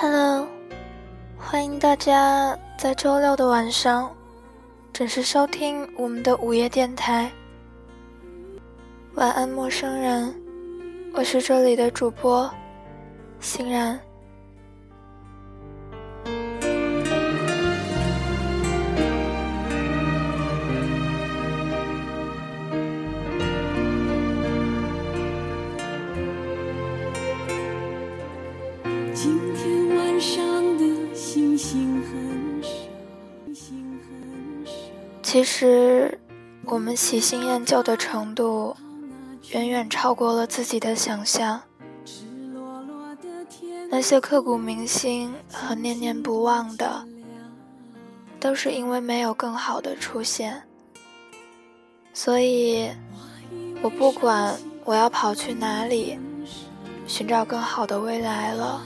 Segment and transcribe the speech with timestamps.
[0.00, 0.46] Hello，
[1.36, 4.08] 欢迎大家在周六的晚上
[4.92, 7.28] 准时收听我们的午夜电台。
[9.14, 10.32] 晚安，陌生人，
[11.14, 12.48] 我是这里的主播
[13.40, 13.98] 欣然。
[36.98, 38.76] 喜新厌旧的程度，
[39.52, 41.62] 远远超过了自己的想象。
[43.88, 47.06] 那些刻骨铭心和念念不忘的，
[48.40, 50.64] 都是因为没有更好的出现。
[52.12, 52.90] 所以，
[53.80, 56.18] 我不管我要跑去哪里，
[57.06, 58.82] 寻找更好的未来了，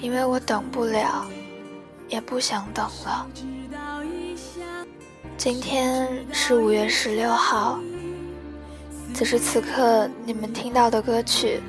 [0.00, 1.26] 因为我等不了，
[2.08, 3.26] 也不想等了。
[5.42, 7.80] 今天是五月十六号。
[9.14, 11.62] 此时此刻，你们听到的歌曲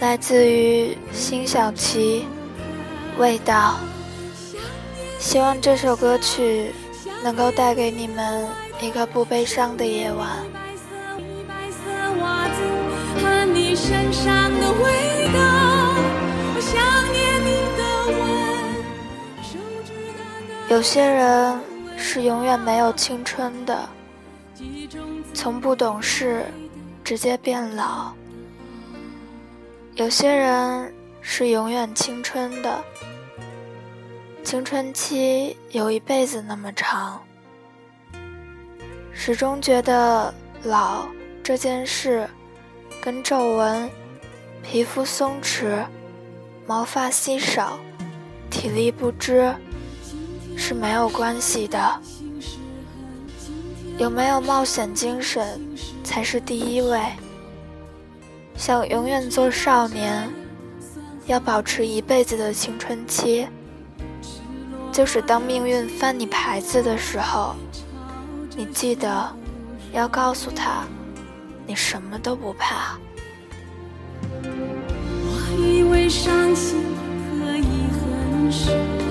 [0.00, 2.26] 来自于辛晓琪，
[3.20, 3.76] 《味道》。
[5.20, 6.72] 希望这首歌曲
[7.22, 8.44] 能够带给你们
[8.80, 10.28] 一个不悲伤的夜晚。
[20.68, 21.69] 有些人。
[22.02, 23.88] 是永远没有青春的，
[25.34, 26.46] 从不懂事，
[27.04, 28.12] 直接变老。
[29.96, 32.82] 有些人是永远青春的，
[34.42, 37.20] 青春期有一辈子那么长，
[39.12, 41.06] 始终觉得老
[41.44, 42.28] 这件事，
[43.02, 43.88] 跟皱纹、
[44.62, 45.84] 皮肤松弛、
[46.66, 47.78] 毛发稀少、
[48.50, 49.54] 体力不支。
[50.56, 52.00] 是没有关系的，
[53.98, 55.60] 有没有冒险精神
[56.04, 57.00] 才是第一位。
[58.56, 60.28] 想永远做少年，
[61.26, 63.46] 要保持一辈子的青春期，
[64.92, 67.54] 就是当命运翻你牌子的时候，
[68.56, 69.34] 你记得
[69.92, 70.84] 要告诉他，
[71.66, 72.98] 你什么都不怕。
[74.42, 76.84] 我以为伤心
[77.38, 79.09] 可以很少。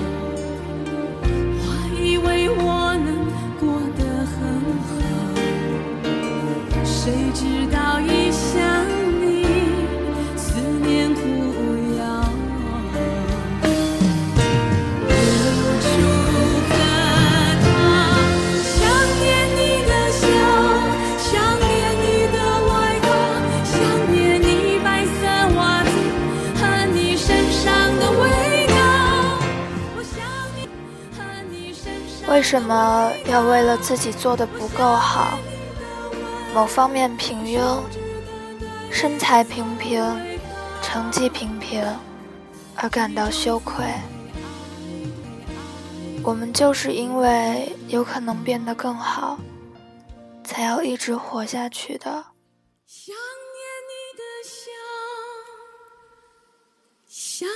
[32.70, 35.36] 么要为了自己做的不够好，
[36.54, 37.80] 某方面平庸，
[38.92, 40.00] 身材平平，
[40.80, 41.84] 成绩平平，
[42.76, 43.84] 而感到羞愧？
[46.22, 49.36] 我们就是因为有可能变得更好，
[50.44, 52.24] 才要一直活下去的。
[52.86, 54.70] 想念你的笑，
[57.08, 57.48] 想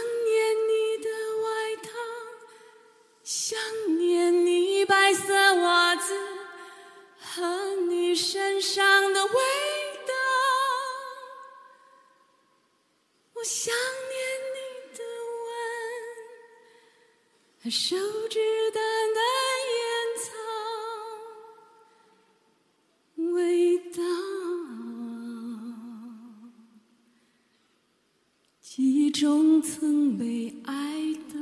[17.64, 17.96] 吻和手
[18.28, 18.38] 指
[18.74, 18.82] 淡
[19.14, 19.24] 淡
[19.72, 19.80] 烟
[20.20, 20.28] 草
[23.32, 24.02] 味道，
[28.60, 30.74] 记忆中曾被爱
[31.32, 31.34] 的。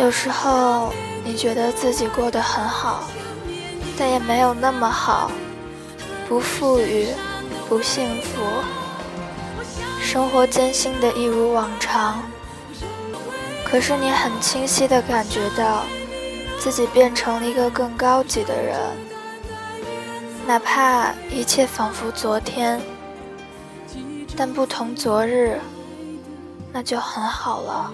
[0.00, 0.92] 有时候
[1.24, 3.08] 你觉得自己过得很好，
[3.96, 5.30] 但也没有那么好，
[6.28, 7.08] 不富裕，
[7.68, 8.42] 不幸福，
[10.00, 12.22] 生活艰辛的一如往常。
[13.64, 15.82] 可是你很清晰的感觉到，
[16.58, 18.78] 自己变成了一个更高级的人。
[20.46, 22.80] 哪怕一切仿佛昨天，
[24.36, 25.58] 但不同昨日，
[26.72, 27.92] 那就很好了。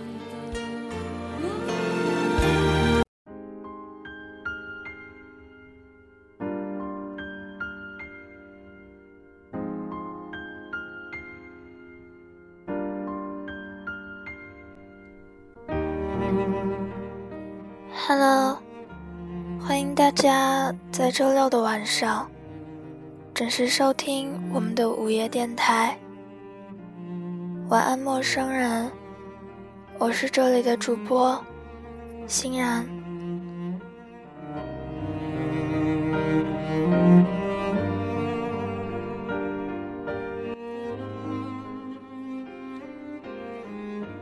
[20.21, 22.31] 家在周六的晚上
[23.33, 25.97] 准时收听我们的午夜电台。
[27.71, 28.93] 晚安，陌生人，
[29.99, 31.43] 我是这里的主播
[32.27, 32.87] 欣然。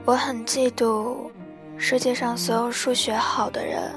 [0.04, 1.28] 我很嫉妒
[1.76, 3.90] 世界上所有数学好的人，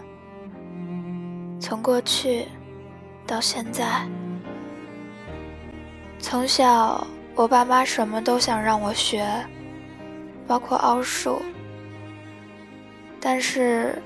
[1.71, 2.45] 从过去
[3.25, 4.05] 到现在。
[6.19, 9.25] 从小，我爸妈什么都想让我学，
[10.45, 11.41] 包括奥数。
[13.21, 13.97] 但是，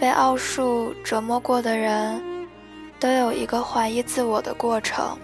[0.00, 2.22] 被奥数折磨过的人，
[2.98, 5.14] 都有一个怀疑自我的过程。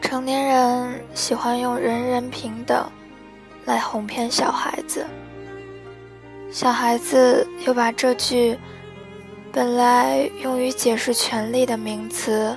[0.00, 2.90] 成年人喜欢用“人人平等”。
[3.66, 5.06] 来哄骗小孩子，
[6.50, 8.58] 小孩子又把这句
[9.52, 12.56] 本来用于解释权力的名词，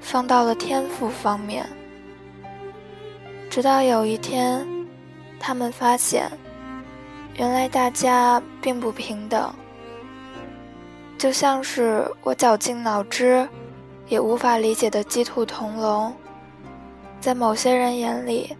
[0.00, 1.68] 放到了天赋方面。
[3.50, 4.66] 直到有一天，
[5.38, 6.30] 他们发现，
[7.34, 9.52] 原来大家并不平等。
[11.18, 13.46] 就像是我绞尽脑汁
[14.08, 16.14] 也无法理解的鸡兔同笼，
[17.20, 18.56] 在某些人眼里。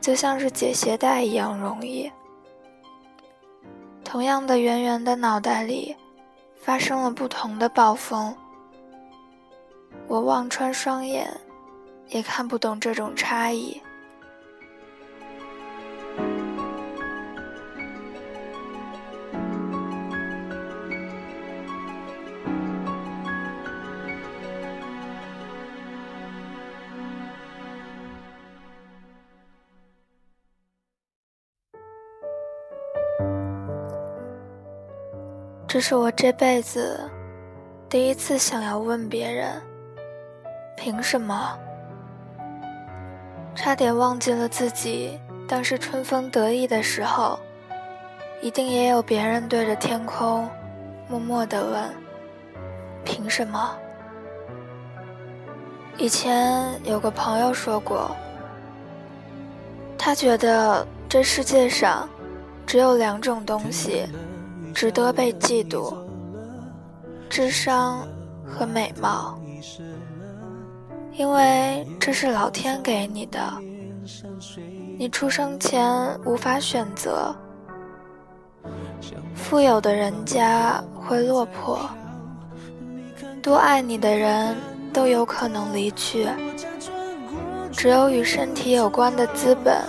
[0.00, 2.10] 就像是解鞋带一样容易。
[4.02, 5.94] 同样的圆圆的脑袋里，
[6.60, 8.36] 发生了不同的暴风。
[10.06, 11.28] 我望穿双眼，
[12.08, 13.80] 也看不懂这种差异。
[35.72, 37.08] 这是我这辈子
[37.88, 39.62] 第一次想要问别人：
[40.76, 41.56] 凭什么？
[43.54, 47.38] 差点忘记了自己当时春风得意的时候，
[48.42, 50.50] 一定也有别人对着天空
[51.08, 51.94] 默默地问：
[53.04, 53.70] 凭什么？
[55.98, 58.10] 以前有个朋友说过，
[59.96, 62.08] 他觉得这世界上
[62.66, 64.08] 只有两种东西。
[64.74, 65.94] 值得被嫉妒，
[67.28, 68.06] 智商
[68.44, 69.38] 和美貌，
[71.12, 73.40] 因为这是老天给你的，
[74.98, 75.90] 你出生前
[76.24, 77.34] 无法选择。
[79.34, 81.78] 富有的人家会落魄，
[83.42, 84.56] 多爱你的人
[84.92, 86.28] 都有可能离去，
[87.72, 89.82] 只有与身体有关的资本，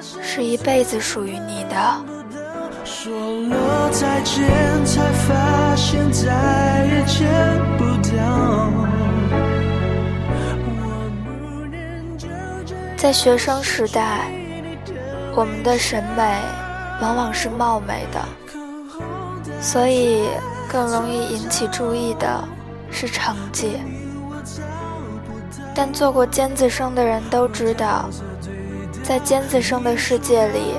[0.00, 2.19] 是一辈子属于你的。
[3.02, 3.10] 说
[3.48, 7.26] 了再见，才发现再也见
[7.78, 8.70] 不到。
[12.98, 14.30] 在学生时代，
[15.34, 16.42] 我们的审美
[17.00, 18.22] 往往是貌美的，
[19.62, 20.28] 所以
[20.68, 22.44] 更容易引起注意的
[22.90, 23.78] 是成绩。
[25.74, 28.10] 但做过尖子生的人都知道，
[29.02, 30.74] 在尖子生的世界里。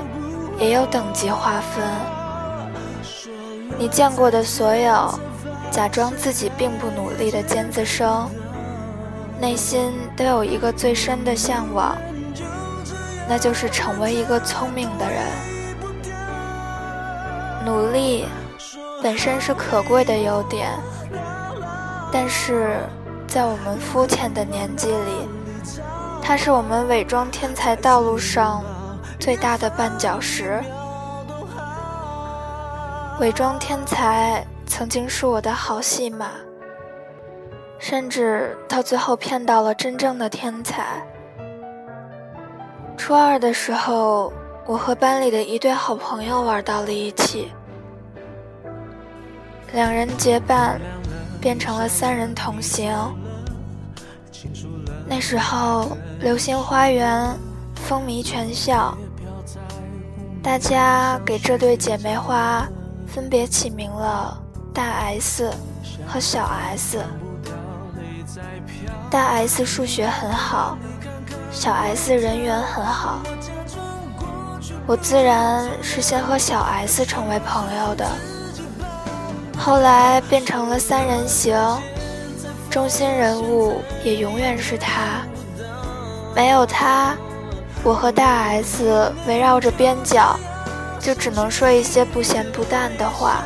[0.62, 1.84] 也有等级划分。
[3.76, 5.12] 你见过的所有
[5.72, 8.30] 假装自己并不努力的尖子生，
[9.40, 11.98] 内心都有一个最深的向往，
[13.28, 15.18] 那就是成为一个聪明的人。
[17.66, 18.26] 努力
[19.02, 20.70] 本身是可贵的优点，
[22.12, 22.76] 但是
[23.26, 25.28] 在我们肤浅的年纪里，
[26.22, 28.62] 它是我们伪装天才道路上。
[29.22, 30.60] 最大的绊脚石，
[33.20, 36.32] 伪装天才曾经是我的好戏码，
[37.78, 41.00] 甚至到最后骗到了真正的天才。
[42.96, 44.32] 初二的时候，
[44.66, 47.52] 我和班里的一对好朋友玩到了一起，
[49.72, 50.80] 两人结伴
[51.40, 52.92] 变成了三人同行。
[55.06, 57.24] 那时候，《流星花园》
[57.88, 58.92] 风靡全校。
[60.42, 62.66] 大家给这对姐妹花
[63.06, 64.36] 分别起名了
[64.74, 65.48] 大 S
[66.06, 66.98] 和小 S。
[69.08, 70.76] 大 S 数学很好，
[71.52, 73.22] 小 S 人缘很好。
[74.84, 78.04] 我自然是先和小 S 成为朋友的，
[79.56, 81.56] 后来变成了三人行，
[82.68, 85.22] 中心人物也永远是他，
[86.34, 87.16] 没有他。
[87.84, 90.38] 我和大 S 围绕着边角，
[91.00, 93.42] 就只能说一些不咸不淡的话。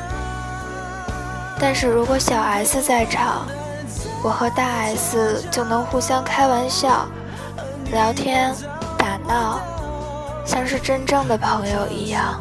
[1.58, 3.46] 但是如果小 S 在场，
[4.22, 7.06] 我和大 S 就能互相开玩笑、
[7.90, 8.54] 聊天、
[8.98, 9.58] 打闹，
[10.44, 12.38] 像是真正的朋友一样。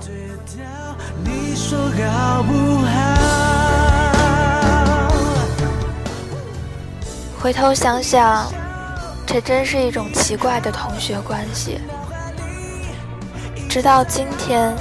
[7.42, 8.46] 回头想想，
[9.26, 11.80] 这真是一种奇怪的同学关系。
[13.70, 14.76] 直到今天。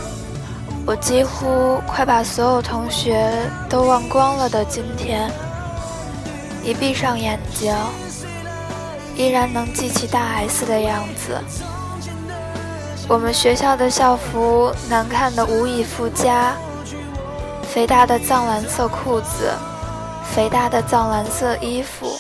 [0.87, 3.33] 我几乎快把所有同学
[3.71, 5.33] 都忘光了的今天，
[6.63, 7.75] 一闭上眼睛，
[9.17, 11.41] 依然能记起大 S 的样子。
[13.09, 16.53] 我们学校的校服难看的无以复加，
[17.63, 19.55] 肥大的藏蓝色裤子，
[20.35, 22.15] 肥大的藏蓝色衣服，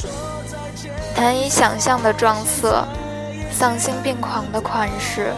[1.16, 2.86] 难以想象的撞色，
[3.50, 5.32] 丧心病狂的款式，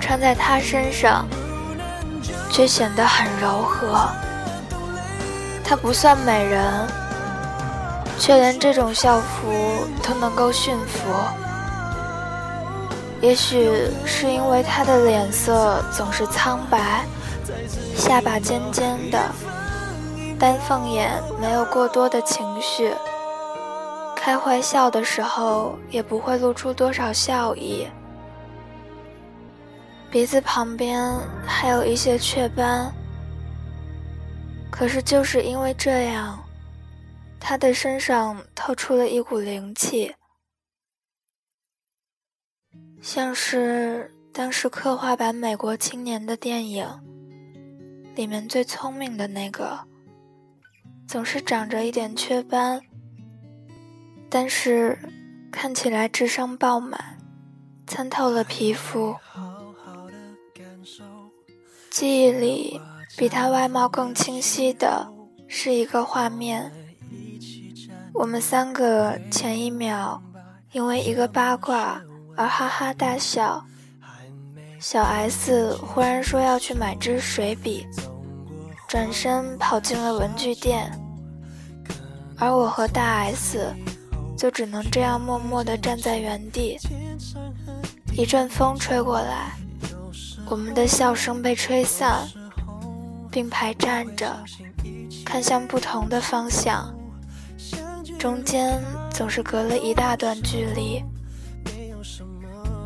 [0.00, 1.26] 穿在他身上。
[2.50, 4.08] 却显得很柔和。
[5.64, 6.88] 她不算美人，
[8.18, 11.10] 却连这种校服都能够驯服。
[13.20, 13.70] 也许
[14.04, 17.04] 是因为她的脸色总是苍白，
[17.96, 19.20] 下巴尖尖的，
[20.38, 22.94] 丹凤眼没有过多的情绪，
[24.28, 27.88] 开怀笑的时候也不会露出多少笑意。
[30.10, 31.02] 鼻子旁边
[31.46, 32.92] 还有一些雀斑，
[34.70, 36.38] 可是就是因为这样，
[37.40, 40.14] 他的身上透出了一股灵气，
[43.00, 46.86] 像是当时刻画版美国青年的电影
[48.14, 49.86] 里面最聪明的那个，
[51.06, 52.82] 总是长着一点雀斑，
[54.30, 54.98] 但是
[55.50, 57.18] 看起来智商爆满，
[57.86, 59.16] 参透了皮肤。
[61.90, 62.80] 记忆里
[63.16, 65.08] 比他外貌更清晰的
[65.48, 66.70] 是一个画面：
[68.12, 70.22] 我们三个前一秒
[70.72, 72.00] 因为一个八卦
[72.36, 73.64] 而哈哈大笑，
[74.78, 77.86] 小 S 忽然说要去买支水笔，
[78.86, 80.92] 转身跑进了文具店，
[82.36, 83.74] 而我和大 S
[84.38, 86.78] 就只能这样默默地站在原地。
[88.12, 89.52] 一阵风吹过来。
[90.48, 92.26] 我们的笑声被吹散，
[93.30, 94.34] 并排站着，
[95.22, 96.94] 看向不同的方向，
[98.18, 101.04] 中间总是隔了一大段距离。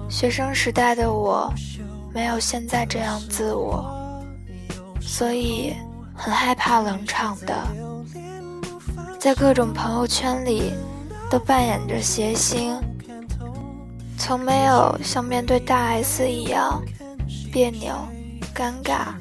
[0.08, 1.52] 学生时代的我，
[2.12, 4.24] 没有现在这样自我，
[5.00, 5.72] 所以
[6.16, 7.54] 很害怕冷场的，
[9.20, 10.72] 在各种朋友圈里
[11.32, 12.78] 都扮演着谐星，
[14.18, 16.82] 从没有像面对大 S 一样。
[17.50, 17.94] 别扭、
[18.54, 19.14] 尴尬、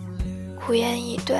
[0.68, 1.38] 无言以对。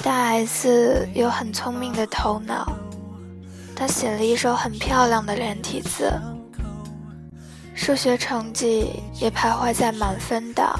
[0.00, 2.72] 大 S 有很聪明的头脑，
[3.74, 6.08] 她写了一手很漂亮的连体字，
[7.74, 10.78] 数学成绩也徘徊在满分档。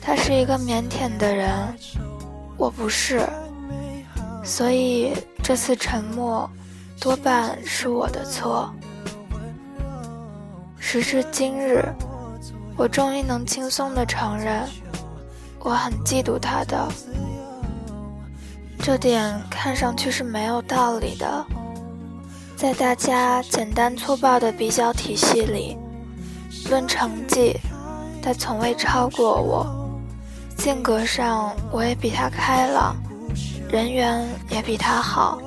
[0.00, 1.50] 他是一个腼腆的人，
[2.56, 3.28] 我不是，
[4.46, 5.12] 所以
[5.42, 6.48] 这次沉默
[7.00, 8.72] 多半是我的错。
[10.78, 11.84] 时至今日。
[12.78, 14.62] 我终于能轻松地承认，
[15.60, 16.86] 我很嫉妒他的。
[18.80, 21.46] 这点看上去是没有道理的，
[22.54, 25.78] 在大家简单粗暴的比较体系里，
[26.68, 27.56] 论成绩，
[28.22, 29.66] 他从未超过我；
[30.62, 32.94] 性格上，我也比他开朗，
[33.68, 35.40] 人缘也比他好。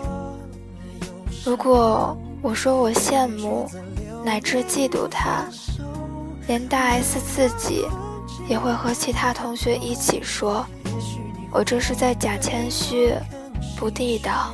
[1.45, 3.69] 如果我说我羡慕，
[4.25, 5.45] 乃至嫉妒他。
[6.47, 7.85] 连大 S 自己
[8.47, 10.65] 也会和其他同学一起说
[11.53, 13.13] ：“我这是在假谦虚，
[13.77, 14.53] 不地道。”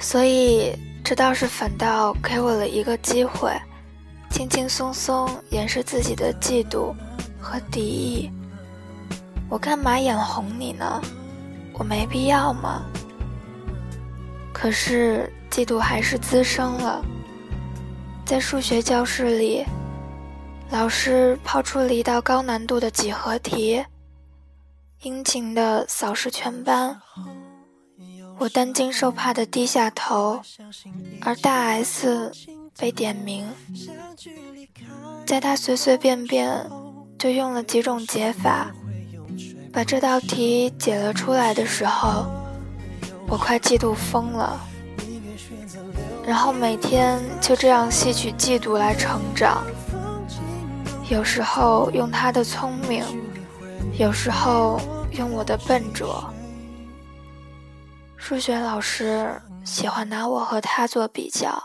[0.00, 3.52] 所以这倒是反倒给我了一个机会，
[4.30, 6.94] 轻轻松松掩饰自己的嫉妒
[7.38, 8.30] 和敌意。
[9.48, 11.00] 我干嘛眼红你呢？
[11.72, 12.82] 我没必要吗？
[14.52, 17.04] 可是嫉妒还是滋生了。
[18.24, 19.64] 在数学教室里，
[20.70, 23.84] 老师抛出了一道高难度的几何题，
[25.02, 27.00] 殷勤地扫视全班。
[28.38, 30.42] 我担惊受怕地低下头，
[31.22, 32.32] 而大 S
[32.76, 33.46] 被点名，
[35.24, 36.68] 在他随随便便
[37.18, 38.72] 就用了几种解法，
[39.76, 42.24] 把这道题解了出来的时候，
[43.28, 44.58] 我快嫉妒疯了。
[46.26, 49.66] 然后每天就这样吸取嫉妒来成长。
[51.10, 53.04] 有时候用他的聪明，
[53.98, 54.80] 有时候
[55.10, 56.24] 用我的笨拙。
[58.16, 59.30] 数学老师
[59.62, 61.64] 喜欢拿我和他做比较，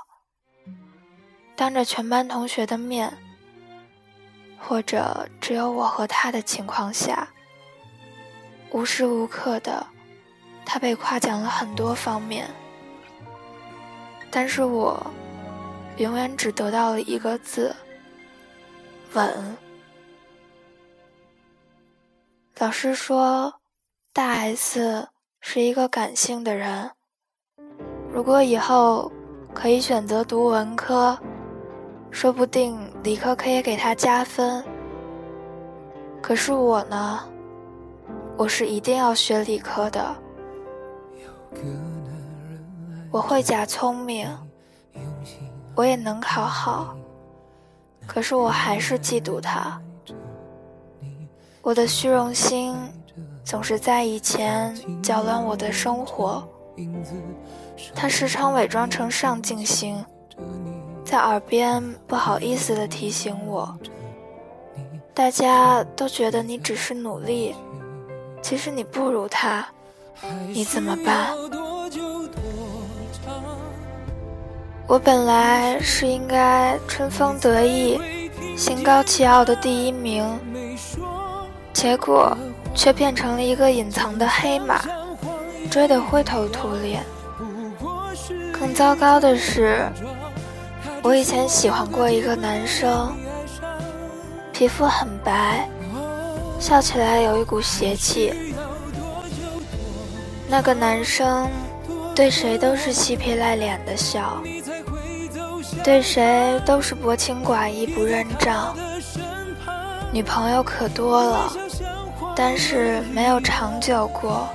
[1.56, 3.18] 当着全班同学的面，
[4.60, 7.30] 或者只有我和他的情况下，
[8.72, 9.86] 无时无刻的，
[10.66, 12.50] 他被夸奖了很多方面，
[14.30, 15.06] 但是我
[15.98, 17.76] 永远只得到了一个字。
[19.14, 19.58] 稳。
[22.60, 23.54] 老师说，
[24.14, 25.10] 大 S
[25.42, 26.90] 是一个感性的人。
[28.10, 29.12] 如果以后
[29.54, 31.18] 可以选择读文科，
[32.10, 34.64] 说不定理科可以给他加分。
[36.22, 37.28] 可是我呢，
[38.38, 40.16] 我是一定要学理科的。
[43.12, 44.28] 我会假聪明，
[45.76, 46.96] 我也能考好。
[48.08, 49.80] 可是我还是嫉妒他，
[51.62, 52.76] 我的虚荣心
[53.44, 56.48] 总是在以前搅乱我的生活。
[57.94, 60.04] 他时常伪装成上进心，
[61.06, 63.78] 在耳边不好意思地提醒我
[65.14, 67.56] ：“大家都觉得你只是努力，
[68.42, 69.68] 其实你不如他，
[70.50, 71.30] 你怎么办？”
[74.88, 77.98] 我本来是应该春风得意、
[78.58, 80.26] 心高气傲的第一名，
[81.72, 82.36] 结果
[82.76, 84.82] 却变成了一个隐藏的黑马，
[85.70, 87.04] 追得灰头土脸。
[88.52, 89.88] 更糟糕的是，
[91.02, 93.16] 我以前喜欢过一个男生，
[94.52, 95.70] 皮肤很白，
[96.62, 98.54] 笑起来有一股邪气。
[100.48, 101.50] 那个男生
[102.16, 104.42] 对谁都是嬉皮赖脸的笑。
[105.84, 108.76] 对谁都是薄情寡义、不认账，
[110.14, 111.52] 女朋友可多了，
[112.36, 114.48] 但是没有长久过。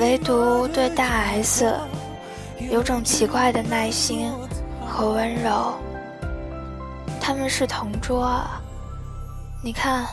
[0.00, 1.72] 唯独对大 S
[2.58, 4.32] 有种奇怪的耐心
[4.84, 5.74] 和温柔。
[7.20, 8.42] 他们是同桌，
[9.62, 10.06] 你看，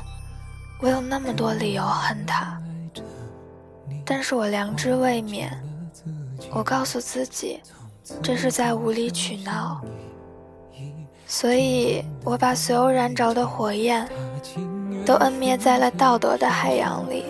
[0.81, 2.57] 我有那么多理由恨他，
[4.05, 5.49] 但是我良知未泯，
[6.51, 7.59] 我告诉自己。
[8.23, 9.79] 这是在无理取闹，
[11.27, 14.07] 所以我把所有燃着的火焰
[15.05, 17.25] 都摁灭在了道德的海洋里。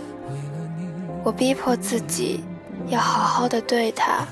[1.22, 2.46] 我逼迫自己
[2.88, 4.26] 要好好的对他，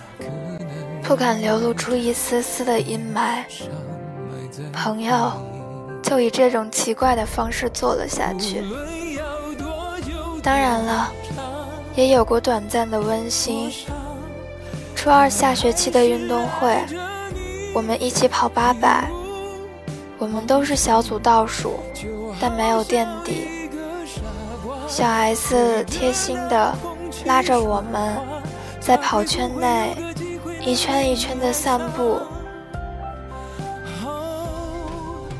[1.03, 3.43] 不敢流露出一丝丝的阴霾。
[4.71, 5.33] 朋友
[6.01, 8.63] 就以这种奇怪的方式做了下去。
[10.47, 11.11] 当然了，
[11.93, 13.69] 也有过短暂的温馨。
[14.95, 16.73] 初二下学期的运动会，
[17.75, 19.09] 我们一起跑八百，
[20.17, 21.73] 我们都是小组倒数，
[22.39, 23.69] 但没有垫底。
[24.87, 26.73] 小 S 贴心的
[27.25, 28.17] 拉着我们，
[28.79, 29.97] 在跑圈内
[30.61, 32.21] 一圈一圈的散步。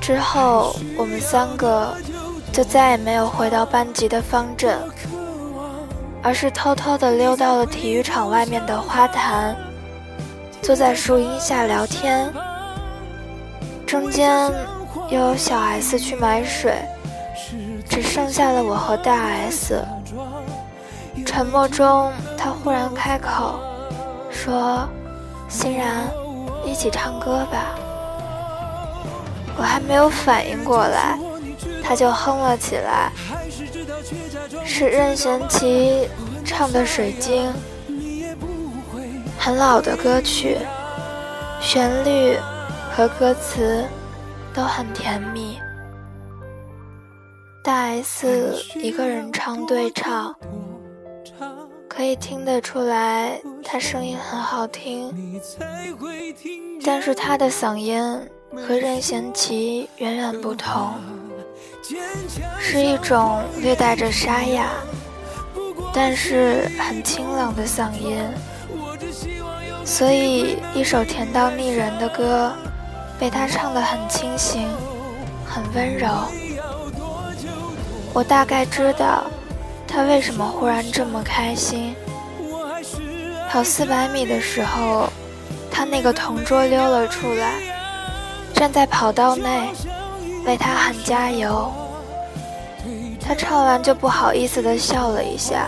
[0.01, 1.95] 之后，我们三个
[2.51, 4.77] 就再也没有回到班级的方阵。
[6.27, 9.55] 而是偷偷地溜到了体育场外面的花坛，
[10.61, 12.29] 坐在树荫下聊天。
[13.85, 14.51] 中间
[15.07, 16.73] 又有小 S 去买水，
[17.87, 19.15] 只剩下了我和大
[19.49, 19.81] S。
[21.25, 23.57] 沉默中，他忽然开口
[24.29, 24.85] 说
[25.47, 26.11] ：“欣然，
[26.65, 27.79] 一起唱歌吧。”
[29.55, 31.17] 我还没有反应过来，
[31.81, 33.13] 他就哼了起来。
[34.65, 36.07] 是任贤齐
[36.45, 37.53] 唱的《水晶》，
[39.37, 40.57] 很老的歌曲，
[41.61, 42.37] 旋律
[42.95, 43.85] 和歌词
[44.53, 45.59] 都很甜蜜。
[47.63, 50.33] 大 S 一个人唱对唱，
[51.89, 55.41] 可以听得出来她声音很好听，
[56.85, 58.01] 但是她的嗓音
[58.55, 60.93] 和任贤齐远远不同。
[62.59, 64.67] 是一种略带着沙哑，
[65.93, 68.17] 但是很清冷的嗓音，
[69.85, 72.51] 所以一首甜到腻人的歌，
[73.17, 74.67] 被他唱得很清新，
[75.45, 76.09] 很温柔。
[78.13, 79.25] 我大概知道
[79.87, 81.95] 他为什么忽然这么开心。
[83.49, 85.09] 跑四百米的时候，
[85.71, 87.53] 他那个同桌溜了出来，
[88.53, 89.71] 站在跑道内。
[90.47, 91.69] 为他喊加油，
[93.19, 95.67] 他唱完就不好意思的笑了一下，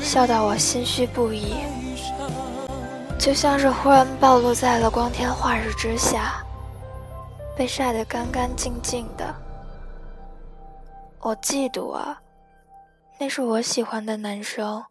[0.00, 1.54] 笑到我心虚不已。
[3.16, 6.44] 就像是忽然暴露在了光天化日之下，
[7.56, 9.32] 被晒得干干净净的。
[11.20, 12.20] 我嫉妒啊，
[13.20, 14.84] 那是我喜欢的男生，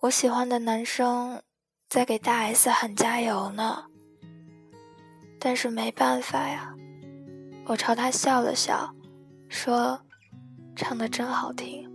[0.00, 1.40] 我喜欢的男生
[1.88, 3.84] 在给大 S 喊加油呢。
[5.38, 6.74] 但是没办法呀，
[7.64, 8.94] 我朝他笑了笑，
[9.48, 10.00] 说
[10.76, 11.90] ：“唱的真好听。”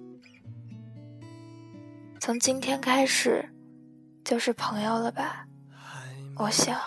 [2.19, 3.53] 从今天开始。
[4.23, 5.47] 就是朋友了吧，
[6.36, 6.77] 我想。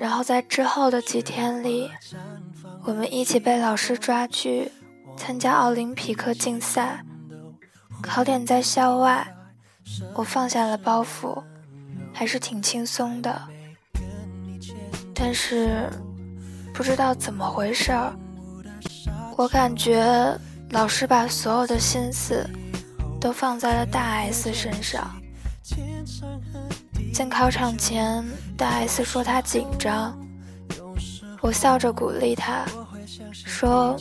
[0.00, 1.90] 然后在之后的几天里，
[2.84, 4.72] 我们一起被老师抓去
[5.14, 7.04] 参加奥林匹克竞赛，
[8.02, 9.36] 考点在校外，
[10.14, 11.44] 我放下了包袱，
[12.14, 13.42] 还是挺轻松的。
[15.14, 15.90] 但是
[16.74, 18.12] 不知道怎么回事儿，
[19.36, 20.04] 我感觉
[20.70, 22.48] 老师把所有的心思
[23.20, 25.10] 都放在了大 S 身上。
[27.12, 28.24] 进考场前，
[28.56, 30.18] 大 S 说她紧张，
[31.40, 32.64] 我笑着鼓励她，
[33.32, 33.94] 说：“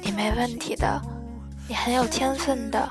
[0.00, 1.02] 你没问题的，
[1.68, 2.88] 你很有天分的，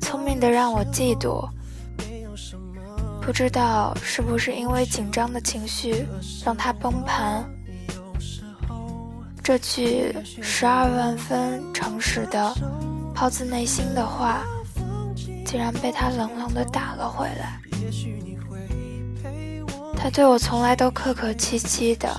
[0.00, 1.48] 聪明的让我嫉妒。”
[3.22, 6.06] 不知道是不是因为紧张的情绪
[6.44, 7.48] 让她崩盘，
[9.48, 12.52] 这句十二万分诚实的、
[13.14, 14.44] 抛自内心的话。
[15.42, 17.58] 竟然被他冷冷的打了回来。
[19.96, 22.14] 他对我从来都客客气气的，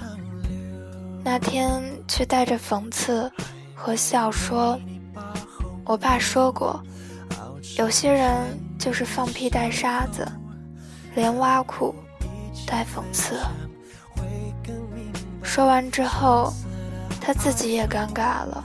[1.23, 3.31] 那天却带着讽刺
[3.75, 4.75] 和笑说
[5.85, 6.83] ：“我爸说过，
[7.77, 10.27] 有些人就是放屁带沙子，
[11.13, 11.93] 连挖苦
[12.65, 13.39] 带讽刺。”
[15.45, 16.51] 说完之后，
[17.29, 18.63] 他自己也尴尬了。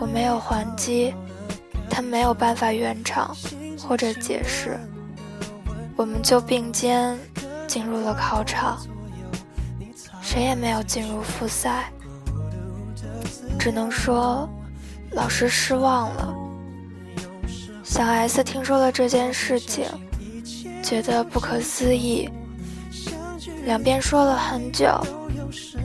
[0.00, 1.14] 我没有还击，
[1.90, 3.36] 他没有办法圆场。
[3.86, 4.80] 或者解释，
[5.94, 7.18] 我们就并肩
[7.68, 8.80] 进入了考场，
[10.22, 11.92] 谁也没有进入复赛，
[13.58, 14.48] 只能说
[15.12, 16.34] 老师失望了。
[17.84, 19.86] 小 S 听说了这件事情，
[20.82, 22.28] 觉得不可思议，
[23.66, 24.98] 两边说了很久，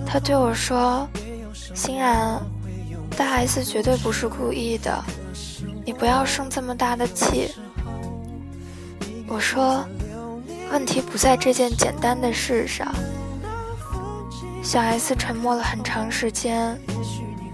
[0.07, 1.07] 他对我说
[1.73, 2.41] ：“欣然，
[3.17, 5.03] 大 S 绝对不是故意的，
[5.85, 7.53] 你不要生这么大的气。”
[9.27, 9.85] 我说，
[10.71, 12.93] 问题不在这件简单的事上。
[14.61, 16.77] 小 S 沉默了很长时间，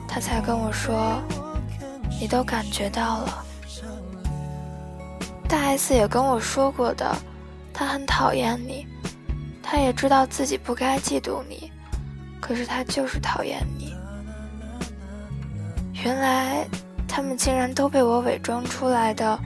[0.08, 1.22] 他才跟我说
[2.20, 3.46] ：“你都感觉到了。”
[5.48, 7.16] 大 S 也跟我说过的，
[7.72, 8.86] 他很讨厌你，
[9.64, 11.72] 他也知道自己不该嫉妒你，
[12.42, 13.77] 可是他就是讨厌你。
[16.04, 16.68] 原来
[17.08, 19.40] 他们竟然都被我伪装出来的，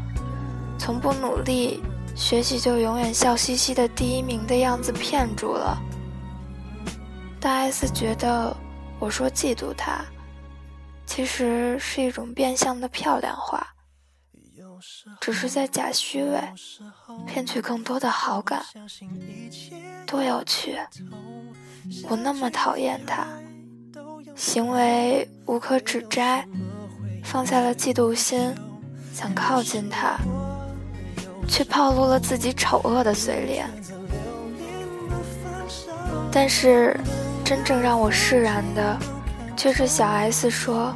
[0.78, 1.82] 从不努力。
[2.14, 5.82] 学习就永远笑嘻嘻的第一名的样子骗住了。
[7.40, 8.56] 大 S 觉得
[9.00, 10.04] 我说嫉妒他，
[11.06, 13.66] 其实是一种变相的漂亮话，
[15.22, 16.40] 只是在假虚伪，
[17.26, 18.62] 骗取更多的好感。
[20.06, 20.78] 多有趣！
[22.10, 23.26] 我那么讨厌他，
[24.36, 26.46] 行为无可指摘，
[27.24, 28.54] 放下了嫉妒心，
[29.13, 30.17] 想靠近他。
[31.48, 33.70] 却暴露了自己丑恶的嘴脸，
[36.32, 36.98] 但是
[37.44, 38.98] 真正让我释然的，
[39.58, 40.96] 却是小 S 说，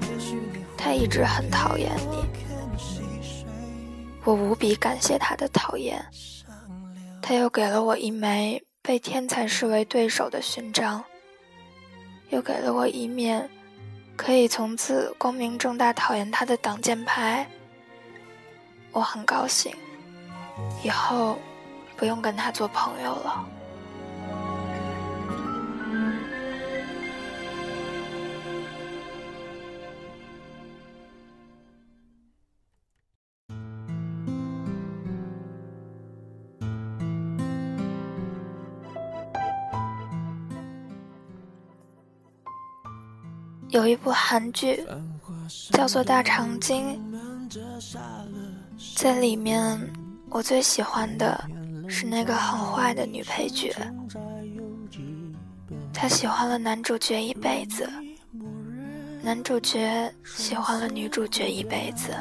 [0.78, 2.24] 他一直很讨厌你。
[4.24, 6.02] 我无比感谢他的讨厌，
[7.22, 11.04] 他又给了我一枚被天才视为对手的勋章，
[12.30, 13.50] 又给了我一面
[14.16, 17.48] 可以从此光明正大讨厌他的挡箭牌。
[18.92, 19.76] 我很高兴。
[20.84, 21.38] 以后
[21.98, 23.55] 不用跟他做朋友了。
[43.76, 44.82] 有一部韩剧
[45.72, 46.98] 叫做《大长今》，
[48.96, 49.78] 在里面。
[50.30, 51.46] 我最喜欢的
[51.88, 53.74] 是那个很坏的女配角，
[55.94, 57.90] 她喜欢了男主角一辈子，
[59.22, 62.14] 男主角喜欢了女主角一辈子。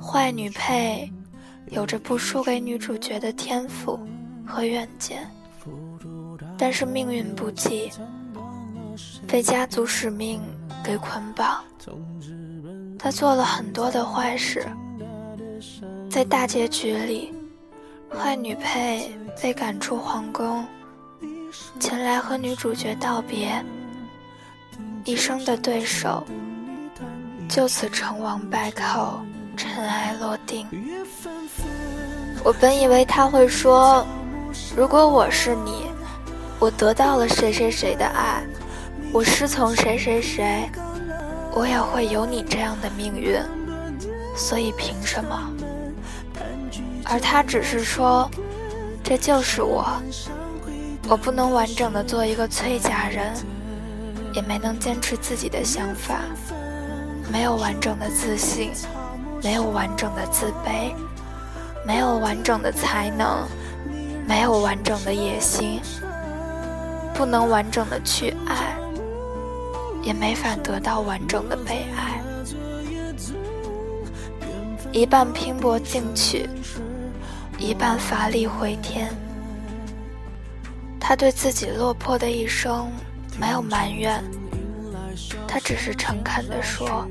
[0.00, 1.10] 坏女配
[1.68, 3.98] 有着不输给女主角的天赋
[4.46, 5.28] 和远见，
[6.58, 7.90] 但是命运不济，
[9.26, 10.40] 被家族使命
[10.84, 11.62] 给捆绑，
[12.98, 14.66] 他做了很多的坏事。
[16.10, 17.32] 在大结局里，
[18.10, 20.66] 坏女配被赶出皇宫，
[21.80, 23.64] 前来和女主角道别，
[25.04, 26.22] 一生的对手
[27.48, 29.20] 就此成王败寇，
[29.56, 30.66] 尘埃落定。
[32.44, 34.04] 我本以为他会说
[34.76, 35.86] ：“如果我是你，
[36.58, 38.44] 我得到了谁谁谁的爱，
[39.12, 40.70] 我师从谁谁谁，
[41.54, 43.40] 我也会有你这样的命运。
[44.34, 45.52] 所以凭什么？”
[47.04, 48.30] 而他只是说
[49.04, 49.86] ：“这就是我，
[51.08, 53.32] 我不能完整的做一个崔家人，
[54.32, 56.20] 也没能坚持自己的想法，
[57.30, 58.72] 没有完整的自信，
[59.42, 60.94] 没有完整的自卑。”
[61.84, 63.44] 没有完整的才能，
[64.24, 65.80] 没有完整的野心，
[67.12, 68.76] 不能完整的去爱，
[70.02, 72.20] 也没法得到完整的被爱。
[74.92, 76.48] 一半拼搏进取，
[77.58, 79.08] 一半乏力回天。
[81.00, 82.90] 他对自己落魄的一生
[83.38, 84.22] 没有埋怨，
[85.48, 87.06] 他只是诚恳地说：“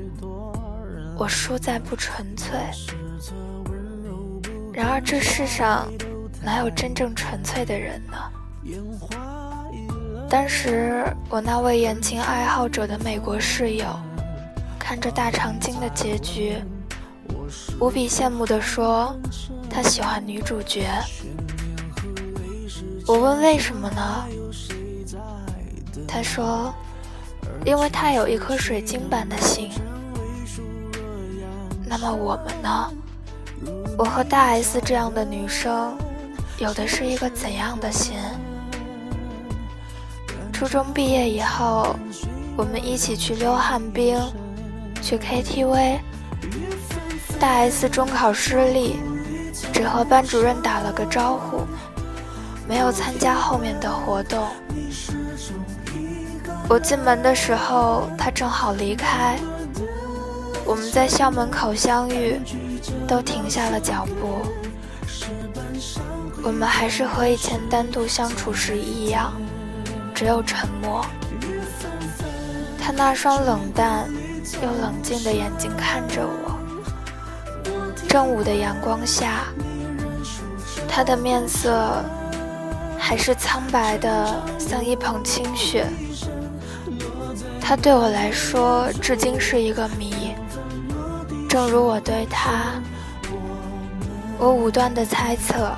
[1.18, 2.56] 我输在不纯粹。”
[4.72, 5.92] 然而这世上
[6.42, 9.31] 哪有真正纯粹的人呢？
[10.32, 13.84] 当时我那位言情爱好者的美国室友，
[14.78, 16.56] 看着大长今的结局，
[17.78, 19.14] 无比羡慕地说
[19.68, 20.88] ：“他喜欢女主角。”
[23.06, 24.24] 我问为什么呢？
[26.08, 26.72] 他说
[27.66, 29.70] ：“因为他有一颗水晶般的心。”
[31.84, 32.90] 那么我们呢？
[33.98, 35.94] 我和大 S 这样的女生，
[36.56, 38.16] 有的是一个怎样的心？
[40.62, 41.96] 初中毕业以后，
[42.56, 44.16] 我们一起去溜旱冰，
[45.02, 45.98] 去 KTV。
[47.40, 48.94] 大 S 中考失利，
[49.72, 51.62] 只和班主任打了个招呼，
[52.68, 54.46] 没有参加后面的活动。
[56.68, 59.36] 我进门的时候，他正好离开。
[60.64, 62.40] 我们在校门口相遇。
[63.06, 64.46] 都停下了脚步，
[66.42, 69.32] 我们还是和以前单独相处时一样，
[70.22, 71.04] 只有沉默。
[72.80, 74.08] 他那双冷淡
[74.62, 76.56] 又冷静的眼睛看着我，
[78.08, 79.46] 正午的阳光下，
[80.88, 82.04] 他的面色
[82.96, 85.88] 还是苍白的，像一捧清雪。
[87.60, 90.36] 他对我来说，至今是一个谜。
[91.48, 92.80] 正如我对他，
[94.38, 95.72] 我武断的猜测，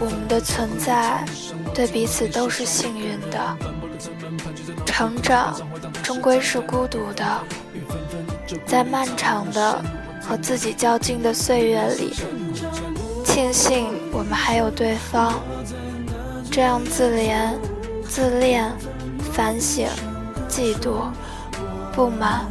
[0.00, 1.24] 我们的存在
[1.74, 3.56] 对彼此都是幸运的。
[4.86, 5.60] 成长
[6.02, 7.24] 终归是孤独的，
[8.66, 9.82] 在漫长的
[10.20, 12.12] 和自己较劲的岁月里，
[13.24, 15.34] 庆幸我们还有对方。
[16.50, 17.54] 这样自怜、
[18.08, 18.72] 自恋、
[19.32, 19.86] 反省、
[20.48, 21.02] 嫉妒、
[21.92, 22.46] 不满、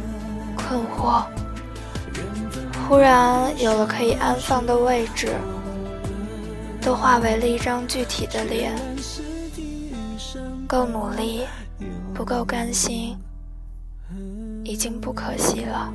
[0.56, 1.22] 困惑。
[2.88, 5.34] 忽然有了可以安放的位置，
[6.80, 8.74] 都化为了一张具体的脸。
[10.66, 11.46] 够努力，
[12.12, 13.16] 不够甘心，
[14.64, 15.92] 已经不可惜了。